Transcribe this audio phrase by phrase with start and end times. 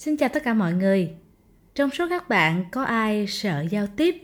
[0.00, 1.10] Xin chào tất cả mọi người.
[1.74, 4.16] Trong số các bạn có ai sợ giao tiếp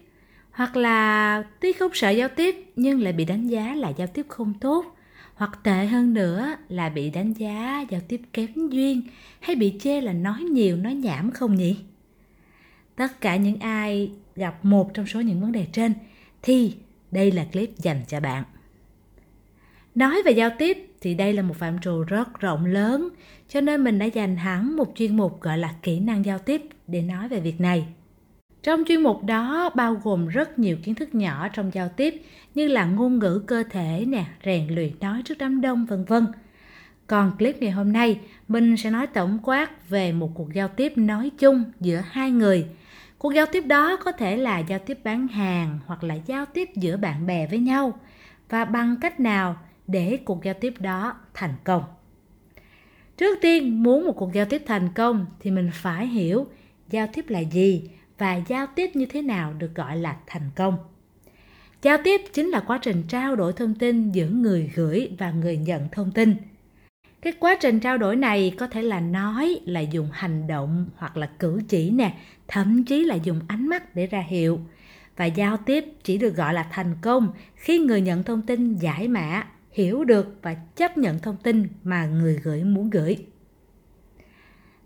[0.51, 4.27] hoặc là tuy không sợ giao tiếp, nhưng lại bị đánh giá là giao tiếp
[4.29, 4.97] không tốt,
[5.35, 9.03] hoặc tệ hơn nữa là bị đánh giá giao tiếp kém duyên
[9.41, 11.77] hay bị chê là nói nhiều, nói nhảm không nhỉ?
[12.97, 15.95] Tất cả những ai gặp một trong số những vấn đề trên
[16.43, 16.77] thì
[17.11, 18.45] đây là clip dành cho bạn.
[19.95, 23.09] Nói về giao tiếp thì đây là một phạm trù rất rộng lớn,
[23.49, 26.63] cho nên mình đã dành hẳn một chuyên mục gọi là kỹ năng giao tiếp
[26.87, 27.87] để nói về việc này.
[28.63, 32.23] Trong chuyên mục đó bao gồm rất nhiều kiến thức nhỏ trong giao tiếp
[32.55, 36.27] như là ngôn ngữ cơ thể nè, rèn luyện nói trước đám đông vân vân.
[37.07, 40.93] Còn clip ngày hôm nay, mình sẽ nói tổng quát về một cuộc giao tiếp
[40.97, 42.67] nói chung giữa hai người.
[43.19, 46.69] Cuộc giao tiếp đó có thể là giao tiếp bán hàng hoặc là giao tiếp
[46.75, 47.99] giữa bạn bè với nhau.
[48.49, 51.83] Và bằng cách nào để cuộc giao tiếp đó thành công.
[53.17, 56.47] Trước tiên, muốn một cuộc giao tiếp thành công thì mình phải hiểu
[56.91, 60.79] giao tiếp là gì và giao tiếp như thế nào được gọi là thành công.
[61.83, 65.57] Giao tiếp chính là quá trình trao đổi thông tin giữa người gửi và người
[65.57, 66.37] nhận thông tin.
[67.23, 71.17] Cái quá trình trao đổi này có thể là nói, là dùng hành động hoặc
[71.17, 72.15] là cử chỉ nè,
[72.49, 74.61] thậm chí là dùng ánh mắt để ra hiệu.
[75.17, 79.09] Và giao tiếp chỉ được gọi là thành công khi người nhận thông tin giải
[79.09, 79.47] mã
[79.77, 83.17] hiểu được và chấp nhận thông tin mà người gửi muốn gửi.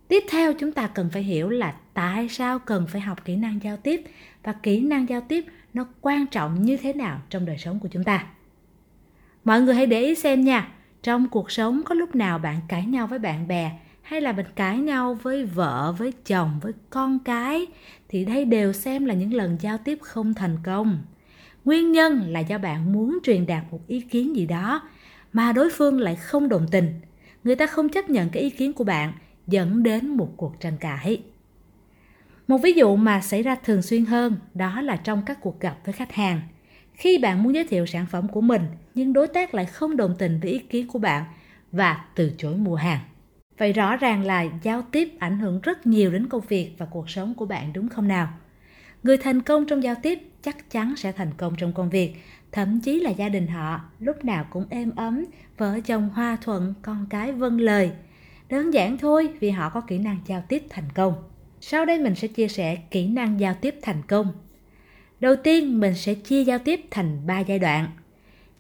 [0.09, 3.63] Tiếp theo, chúng ta cần phải hiểu là tại sao cần phải học kỹ năng
[3.63, 4.03] giao tiếp
[4.43, 7.89] và kỹ năng giao tiếp nó quan trọng như thế nào trong đời sống của
[7.89, 8.27] chúng ta.
[9.45, 10.69] Mọi người hãy để ý xem nha,
[11.03, 14.47] trong cuộc sống có lúc nào bạn cãi nhau với bạn bè hay là mình
[14.55, 17.67] cãi nhau với vợ, với chồng, với con cái
[18.09, 20.99] thì đây đều xem là những lần giao tiếp không thành công.
[21.65, 24.89] Nguyên nhân là do bạn muốn truyền đạt một ý kiến gì đó
[25.33, 27.01] mà đối phương lại không đồng tình.
[27.45, 29.13] Người ta không chấp nhận cái ý kiến của bạn,
[29.47, 31.23] dẫn đến một cuộc tranh cãi.
[32.49, 35.77] Một ví dụ mà xảy ra thường xuyên hơn, đó là trong các cuộc gặp
[35.85, 36.41] với khách hàng.
[36.93, 38.63] Khi bạn muốn giới thiệu sản phẩm của mình,
[38.95, 41.25] nhưng đối tác lại không đồng tình với ý kiến của bạn
[41.73, 43.01] và từ chối mua hàng.
[43.59, 47.11] Vậy rõ ràng là giao tiếp ảnh hưởng rất nhiều đến công việc và cuộc
[47.11, 48.29] sống của bạn, đúng không nào?
[49.03, 52.15] Người thành công trong giao tiếp chắc chắn sẽ thành công trong công việc,
[52.53, 55.25] thậm chí là gia đình họ lúc nào cũng êm ấm,
[55.59, 57.91] vợ chồng hòa thuận, con cái vâng lời.
[58.49, 61.15] Đơn giản thôi vì họ có kỹ năng giao tiếp thành công.
[61.61, 64.33] Sau đây mình sẽ chia sẻ kỹ năng giao tiếp thành công.
[65.21, 67.91] Đầu tiên mình sẽ chia giao tiếp thành 3 giai đoạn.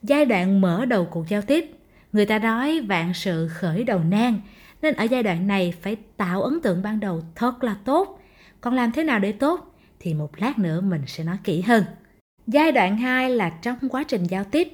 [0.02, 1.70] Giai đoạn mở đầu cuộc giao tiếp,
[2.12, 4.40] người ta nói vạn sự khởi đầu nan,
[4.82, 8.20] nên ở giai đoạn này phải tạo ấn tượng ban đầu thật là tốt.
[8.60, 9.69] Còn làm thế nào để tốt?
[10.00, 11.84] Thì một lát nữa mình sẽ nói kỹ hơn.
[12.46, 14.68] Giai đoạn 2 là trong quá trình giao tiếp.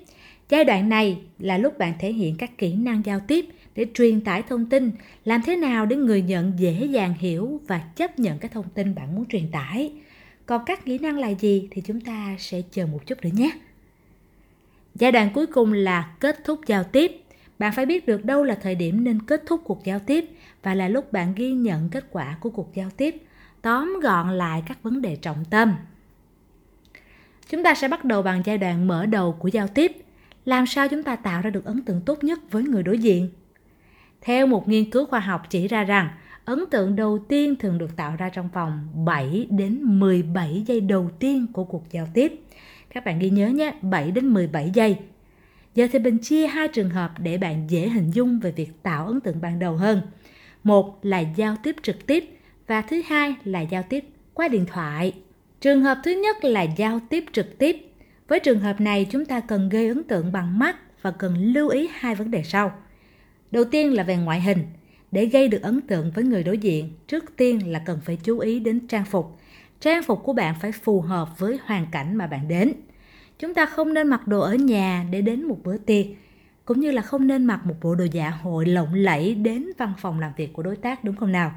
[0.48, 4.20] Giai đoạn này là lúc bạn thể hiện các kỹ năng giao tiếp để truyền
[4.20, 4.90] tải thông tin,
[5.24, 8.94] làm thế nào để người nhận dễ dàng hiểu và chấp nhận cái thông tin
[8.94, 9.92] bạn muốn truyền tải.
[10.46, 13.50] Còn các kỹ năng là gì thì chúng ta sẽ chờ một chút nữa nhé.
[14.94, 17.22] Giai đoạn cuối cùng là kết thúc giao tiếp.
[17.58, 20.24] Bạn phải biết được đâu là thời điểm nên kết thúc cuộc giao tiếp
[20.62, 23.16] và là lúc bạn ghi nhận kết quả của cuộc giao tiếp
[23.66, 25.74] tóm gọn lại các vấn đề trọng tâm.
[27.48, 29.92] Chúng ta sẽ bắt đầu bằng giai đoạn mở đầu của giao tiếp.
[30.44, 33.28] Làm sao chúng ta tạo ra được ấn tượng tốt nhất với người đối diện?
[34.20, 36.08] Theo một nghiên cứu khoa học chỉ ra rằng,
[36.44, 41.10] ấn tượng đầu tiên thường được tạo ra trong vòng 7 đến 17 giây đầu
[41.18, 42.42] tiên của cuộc giao tiếp.
[42.90, 44.96] Các bạn ghi nhớ nhé, 7 đến 17 giây.
[45.74, 49.06] Giờ thì mình chia hai trường hợp để bạn dễ hình dung về việc tạo
[49.06, 50.02] ấn tượng ban đầu hơn.
[50.64, 52.35] Một là giao tiếp trực tiếp,
[52.66, 54.04] và thứ hai là giao tiếp
[54.34, 55.12] qua điện thoại.
[55.60, 57.76] Trường hợp thứ nhất là giao tiếp trực tiếp.
[58.28, 61.68] Với trường hợp này chúng ta cần gây ấn tượng bằng mắt và cần lưu
[61.68, 62.72] ý hai vấn đề sau.
[63.50, 64.58] Đầu tiên là về ngoại hình.
[65.10, 68.38] Để gây được ấn tượng với người đối diện, trước tiên là cần phải chú
[68.38, 69.38] ý đến trang phục.
[69.80, 72.72] Trang phục của bạn phải phù hợp với hoàn cảnh mà bạn đến.
[73.38, 76.06] Chúng ta không nên mặc đồ ở nhà để đến một bữa tiệc,
[76.64, 79.92] cũng như là không nên mặc một bộ đồ dạ hội lộng lẫy đến văn
[79.98, 81.52] phòng làm việc của đối tác đúng không nào?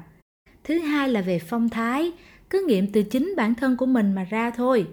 [0.64, 2.12] Thứ hai là về phong thái.
[2.50, 4.86] Cứ nghiệm từ chính bản thân của mình mà ra thôi.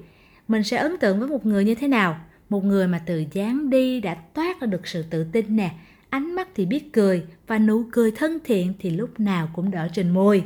[0.47, 2.19] Mình sẽ ấn tượng với một người như thế nào?
[2.49, 5.71] Một người mà từ dáng đi đã toát ra được sự tự tin nè,
[6.09, 9.87] ánh mắt thì biết cười và nụ cười thân thiện thì lúc nào cũng đỡ
[9.93, 10.43] trên môi.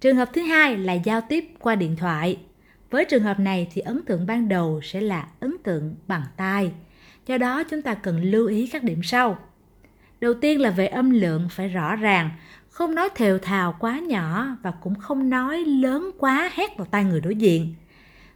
[0.00, 2.38] Trường hợp thứ hai là giao tiếp qua điện thoại.
[2.90, 6.72] Với trường hợp này thì ấn tượng ban đầu sẽ là ấn tượng bằng tai.
[7.26, 9.38] Do đó chúng ta cần lưu ý các điểm sau.
[10.20, 12.30] Đầu tiên là về âm lượng phải rõ ràng
[12.70, 17.04] không nói thều thào quá nhỏ và cũng không nói lớn quá hét vào tai
[17.04, 17.74] người đối diện.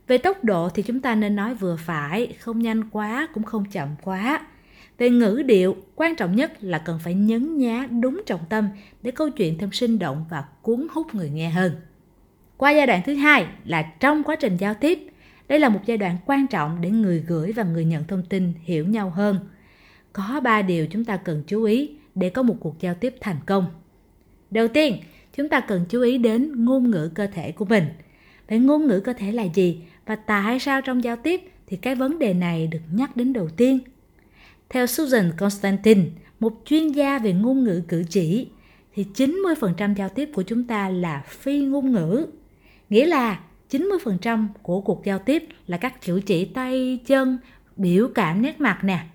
[0.07, 3.65] Về tốc độ thì chúng ta nên nói vừa phải, không nhanh quá cũng không
[3.65, 4.47] chậm quá.
[4.99, 8.69] Về ngữ điệu, quan trọng nhất là cần phải nhấn nhá đúng trọng tâm
[9.03, 11.73] để câu chuyện thêm sinh động và cuốn hút người nghe hơn.
[12.57, 14.99] Qua giai đoạn thứ hai là trong quá trình giao tiếp,
[15.49, 18.53] đây là một giai đoạn quan trọng để người gửi và người nhận thông tin
[18.63, 19.39] hiểu nhau hơn.
[20.13, 23.39] Có ba điều chúng ta cần chú ý để có một cuộc giao tiếp thành
[23.47, 23.67] công.
[24.55, 24.97] Đầu tiên,
[25.37, 27.85] chúng ta cần chú ý đến ngôn ngữ cơ thể của mình.
[28.49, 31.95] Vậy ngôn ngữ cơ thể là gì và tại sao trong giao tiếp thì cái
[31.95, 33.79] vấn đề này được nhắc đến đầu tiên?
[34.69, 36.03] Theo Susan Constantine,
[36.41, 38.47] một chuyên gia về ngôn ngữ cử chỉ,
[38.95, 42.27] thì 90% giao tiếp của chúng ta là phi ngôn ngữ.
[42.91, 43.41] Nghĩa là
[43.71, 47.39] 90% của cuộc giao tiếp là các cử chỉ tay, chân,
[47.77, 49.07] biểu cảm nét mặt nè.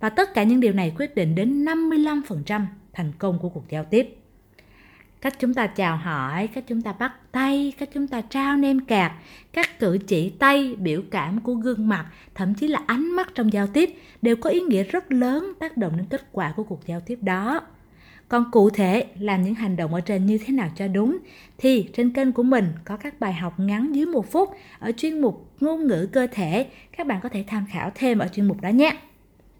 [0.00, 3.84] Và tất cả những điều này quyết định đến 55% thành công của cuộc giao
[3.84, 4.21] tiếp.
[5.22, 8.80] Cách chúng ta chào hỏi, cách chúng ta bắt tay, cách chúng ta trao nem
[8.80, 9.12] cạc,
[9.52, 13.52] các cử chỉ tay, biểu cảm của gương mặt, thậm chí là ánh mắt trong
[13.52, 13.90] giao tiếp
[14.22, 17.18] đều có ý nghĩa rất lớn tác động đến kết quả của cuộc giao tiếp
[17.22, 17.60] đó.
[18.28, 21.18] Còn cụ thể làm những hành động ở trên như thế nào cho đúng
[21.58, 25.20] thì trên kênh của mình có các bài học ngắn dưới một phút ở chuyên
[25.20, 26.66] mục ngôn ngữ cơ thể.
[26.96, 28.96] Các bạn có thể tham khảo thêm ở chuyên mục đó nhé.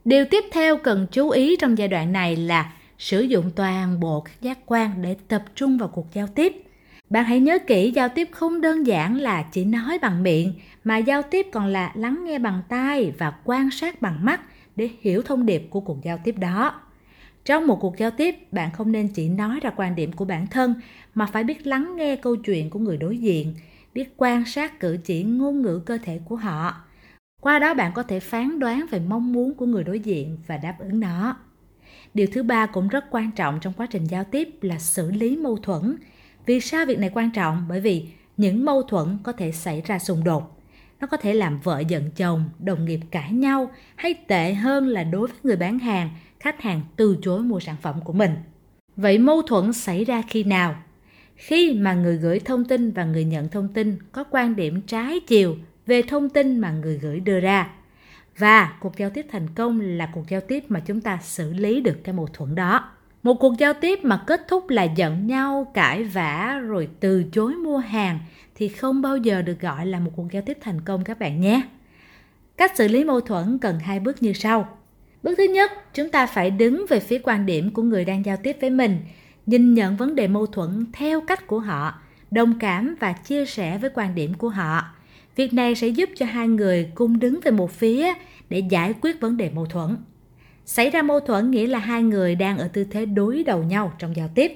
[0.05, 4.21] Điều tiếp theo cần chú ý trong giai đoạn này là sử dụng toàn bộ
[4.21, 6.53] các giác quan để tập trung vào cuộc giao tiếp.
[7.11, 10.53] Bạn hãy nhớ kỹ giao tiếp không đơn giản là chỉ nói bằng miệng
[10.85, 14.41] mà giao tiếp còn là lắng nghe bằng tai và quan sát bằng mắt
[14.77, 16.81] để hiểu thông điệp của cuộc giao tiếp đó.
[17.45, 20.47] Trong một cuộc giao tiếp, bạn không nên chỉ nói ra quan điểm của bản
[20.47, 20.75] thân
[21.15, 23.55] mà phải biết lắng nghe câu chuyện của người đối diện,
[23.95, 26.75] biết quan sát cử chỉ ngôn ngữ cơ thể của họ.
[27.41, 30.57] Qua đó bạn có thể phán đoán về mong muốn của người đối diện và
[30.57, 31.37] đáp ứng nó.
[32.15, 35.37] Điều thứ ba cũng rất quan trọng trong quá trình giao tiếp là xử lý
[35.37, 35.97] mâu thuẫn.
[36.47, 37.65] Vì sao việc này quan trọng?
[37.69, 38.07] Bởi vì
[38.37, 40.59] những mâu thuẫn có thể xảy ra xung đột.
[41.01, 45.05] Nó có thể làm vợ giận chồng, đồng nghiệp cãi nhau hay tệ hơn là
[45.05, 46.11] đối với người bán hàng
[46.41, 48.35] khách hàng từ chối mua sản phẩm của mình.
[48.97, 50.75] Vậy mâu thuẫn xảy ra khi nào?
[51.37, 55.21] Khi mà người gửi thông tin và người nhận thông tin có quan điểm trái
[55.21, 55.57] chiều
[55.87, 57.71] về thông tin mà người gửi đưa ra.
[58.39, 61.81] Và cuộc giao tiếp thành công là cuộc giao tiếp mà chúng ta xử lý
[61.81, 62.89] được cái mâu thuẫn đó.
[63.23, 67.55] Một cuộc giao tiếp mà kết thúc là giận nhau, cãi vã rồi từ chối
[67.55, 68.19] mua hàng
[68.55, 71.41] thì không bao giờ được gọi là một cuộc giao tiếp thành công các bạn
[71.41, 71.63] nhé.
[72.57, 74.79] Cách xử lý mâu thuẫn cần hai bước như sau.
[75.23, 78.37] Bước thứ nhất, chúng ta phải đứng về phía quan điểm của người đang giao
[78.37, 78.99] tiếp với mình,
[79.47, 83.79] nhìn nhận vấn đề mâu thuẫn theo cách của họ, đồng cảm và chia sẻ
[83.79, 84.85] với quan điểm của họ.
[85.37, 88.13] Việc này sẽ giúp cho hai người cùng đứng về một phía
[88.51, 89.97] để giải quyết vấn đề mâu thuẫn.
[90.65, 93.93] Xảy ra mâu thuẫn nghĩa là hai người đang ở tư thế đối đầu nhau
[93.99, 94.53] trong giao tiếp.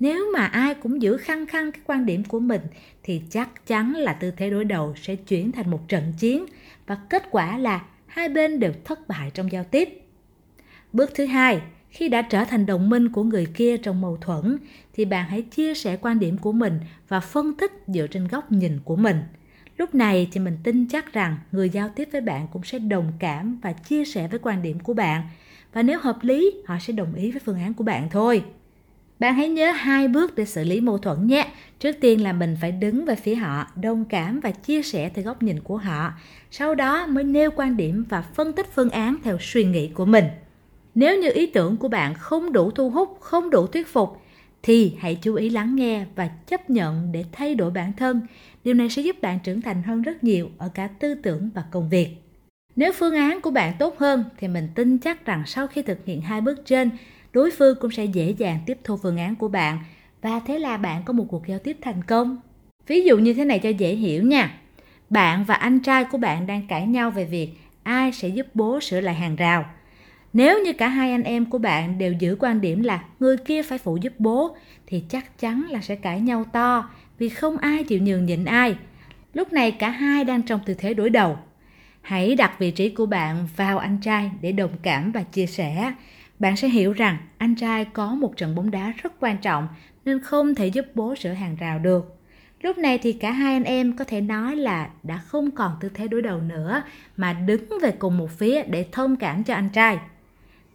[0.00, 2.60] Nếu mà ai cũng giữ khăng khăng cái quan điểm của mình
[3.02, 6.46] thì chắc chắn là tư thế đối đầu sẽ chuyển thành một trận chiến
[6.86, 10.02] và kết quả là hai bên đều thất bại trong giao tiếp.
[10.92, 14.58] Bước thứ hai, khi đã trở thành đồng minh của người kia trong mâu thuẫn
[14.92, 18.52] thì bạn hãy chia sẻ quan điểm của mình và phân tích dựa trên góc
[18.52, 19.16] nhìn của mình.
[19.76, 23.12] Lúc này thì mình tin chắc rằng người giao tiếp với bạn cũng sẽ đồng
[23.18, 25.22] cảm và chia sẻ với quan điểm của bạn.
[25.72, 28.44] Và nếu hợp lý, họ sẽ đồng ý với phương án của bạn thôi.
[29.18, 31.48] Bạn hãy nhớ hai bước để xử lý mâu thuẫn nhé.
[31.78, 35.24] Trước tiên là mình phải đứng về phía họ, đồng cảm và chia sẻ theo
[35.24, 36.12] góc nhìn của họ.
[36.50, 40.04] Sau đó mới nêu quan điểm và phân tích phương án theo suy nghĩ của
[40.04, 40.24] mình.
[40.94, 44.22] Nếu như ý tưởng của bạn không đủ thu hút, không đủ thuyết phục,
[44.66, 48.20] thì hãy chú ý lắng nghe và chấp nhận để thay đổi bản thân.
[48.64, 51.64] Điều này sẽ giúp bạn trưởng thành hơn rất nhiều ở cả tư tưởng và
[51.70, 52.08] công việc.
[52.76, 56.04] Nếu phương án của bạn tốt hơn thì mình tin chắc rằng sau khi thực
[56.06, 56.90] hiện hai bước trên,
[57.32, 59.78] đối phương cũng sẽ dễ dàng tiếp thu phương án của bạn
[60.22, 62.40] và thế là bạn có một cuộc giao tiếp thành công.
[62.86, 64.58] Ví dụ như thế này cho dễ hiểu nha.
[65.10, 67.50] Bạn và anh trai của bạn đang cãi nhau về việc
[67.82, 69.64] ai sẽ giúp bố sửa lại hàng rào.
[70.32, 73.62] Nếu như cả hai anh em của bạn đều giữ quan điểm là người kia
[73.62, 74.56] phải phụ giúp bố,
[74.86, 78.76] thì chắc chắn là sẽ cãi nhau to, vì không ai chịu nhường nhịn ai.
[79.34, 81.38] Lúc này cả hai đang trong tư thế đối đầu.
[82.02, 85.92] Hãy đặt vị trí của bạn vào anh trai để đồng cảm và chia sẻ.
[86.38, 89.68] Bạn sẽ hiểu rằng anh trai có một trận bóng đá rất quan trọng,
[90.04, 92.16] nên không thể giúp bố sửa hàng rào được.
[92.62, 95.90] Lúc này thì cả hai anh em có thể nói là đã không còn tư
[95.94, 96.82] thế đối đầu nữa,
[97.16, 99.98] mà đứng về cùng một phía để thông cảm cho anh trai.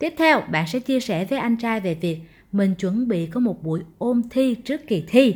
[0.01, 2.17] Tiếp theo, bạn sẽ chia sẻ với anh trai về việc
[2.51, 5.35] mình chuẩn bị có một buổi ôn thi trước kỳ thi.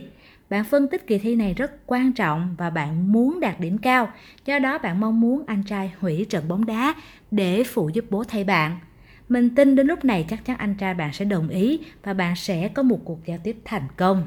[0.49, 4.09] Bạn phân tích kỳ thi này rất quan trọng và bạn muốn đạt điểm cao,
[4.45, 6.95] do đó bạn mong muốn anh trai hủy trận bóng đá
[7.31, 8.77] để phụ giúp bố thay bạn.
[9.29, 12.35] Mình tin đến lúc này chắc chắn anh trai bạn sẽ đồng ý và bạn
[12.35, 14.23] sẽ có một cuộc giao tiếp thành công.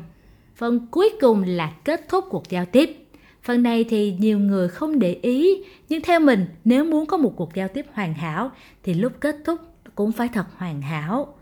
[0.56, 3.04] Phần cuối cùng là kết thúc cuộc giao tiếp.
[3.42, 7.32] Phần này thì nhiều người không để ý, nhưng theo mình nếu muốn có một
[7.36, 8.50] cuộc giao tiếp hoàn hảo
[8.82, 9.60] thì lúc kết thúc
[9.98, 11.34] cũng phải thật hoàn hảo.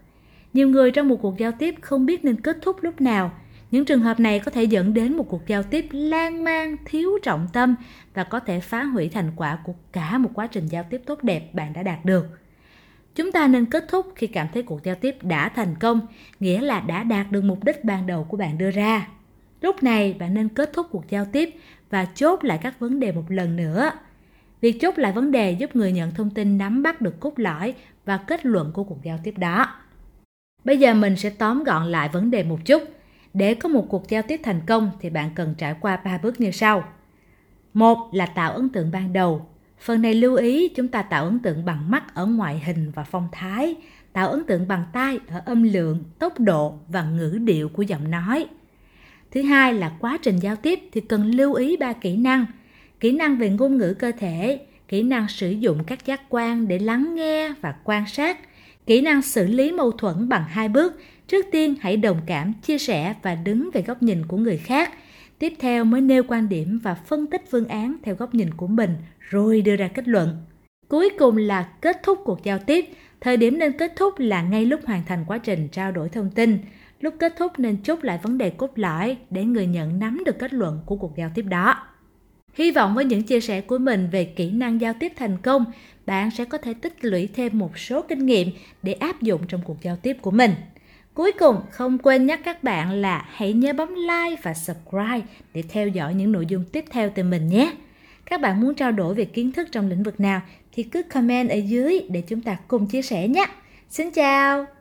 [0.52, 3.30] Nhiều người trong một cuộc giao tiếp không biết nên kết thúc lúc nào.
[3.70, 7.10] Những trường hợp này có thể dẫn đến một cuộc giao tiếp lan man, thiếu
[7.22, 7.74] trọng tâm
[8.14, 11.22] và có thể phá hủy thành quả của cả một quá trình giao tiếp tốt
[11.22, 12.26] đẹp bạn đã đạt được.
[13.14, 16.00] Chúng ta nên kết thúc khi cảm thấy cuộc giao tiếp đã thành công,
[16.40, 19.08] nghĩa là đã đạt được mục đích ban đầu của bạn đưa ra.
[19.60, 21.50] Lúc này bạn nên kết thúc cuộc giao tiếp
[21.90, 23.90] và chốt lại các vấn đề một lần nữa.
[24.60, 27.74] Việc chốt lại vấn đề giúp người nhận thông tin nắm bắt được cốt lõi
[28.04, 29.74] và kết luận của cuộc giao tiếp đó.
[30.64, 32.82] Bây giờ mình sẽ tóm gọn lại vấn đề một chút.
[33.34, 36.40] Để có một cuộc giao tiếp thành công thì bạn cần trải qua 3 bước
[36.40, 36.84] như sau.
[37.74, 39.46] Một là tạo ấn tượng ban đầu.
[39.80, 43.04] Phần này lưu ý chúng ta tạo ấn tượng bằng mắt ở ngoại hình và
[43.04, 43.76] phong thái,
[44.12, 48.10] tạo ấn tượng bằng tai ở âm lượng, tốc độ và ngữ điệu của giọng
[48.10, 48.46] nói.
[49.30, 52.46] Thứ hai là quá trình giao tiếp thì cần lưu ý ba kỹ năng.
[53.00, 56.78] Kỹ năng về ngôn ngữ cơ thể, kỹ năng sử dụng các giác quan để
[56.78, 58.38] lắng nghe và quan sát,
[58.86, 61.00] kỹ năng xử lý mâu thuẫn bằng hai bước.
[61.28, 64.92] Trước tiên hãy đồng cảm, chia sẻ và đứng về góc nhìn của người khác.
[65.38, 68.66] Tiếp theo mới nêu quan điểm và phân tích phương án theo góc nhìn của
[68.66, 70.36] mình rồi đưa ra kết luận.
[70.88, 72.84] Cuối cùng là kết thúc cuộc giao tiếp.
[73.20, 76.30] Thời điểm nên kết thúc là ngay lúc hoàn thành quá trình trao đổi thông
[76.30, 76.58] tin.
[77.00, 80.38] Lúc kết thúc nên chốt lại vấn đề cốt lõi để người nhận nắm được
[80.38, 81.82] kết luận của cuộc giao tiếp đó.
[82.56, 85.64] Hy vọng với những chia sẻ của mình về kỹ năng giao tiếp thành công,
[86.06, 88.50] bạn sẽ có thể tích lũy thêm một số kinh nghiệm
[88.82, 90.54] để áp dụng trong cuộc giao tiếp của mình.
[91.14, 95.20] Cuối cùng, không quên nhắc các bạn là hãy nhớ bấm like và subscribe
[95.54, 97.72] để theo dõi những nội dung tiếp theo từ mình nhé.
[98.26, 100.40] Các bạn muốn trao đổi về kiến thức trong lĩnh vực nào
[100.72, 103.46] thì cứ comment ở dưới để chúng ta cùng chia sẻ nhé.
[103.88, 104.75] Xin chào!